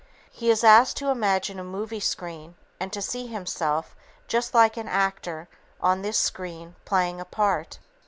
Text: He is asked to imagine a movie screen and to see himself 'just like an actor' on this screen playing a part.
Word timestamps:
He 0.31 0.49
is 0.49 0.63
asked 0.63 0.97
to 0.97 1.11
imagine 1.11 1.59
a 1.59 1.63
movie 1.63 1.99
screen 1.99 2.55
and 2.79 2.91
to 2.91 3.03
see 3.03 3.27
himself 3.27 3.95
'just 4.27 4.55
like 4.55 4.75
an 4.75 4.87
actor' 4.87 5.47
on 5.79 6.01
this 6.01 6.17
screen 6.17 6.73
playing 6.85 7.21
a 7.21 7.25
part. 7.25 7.77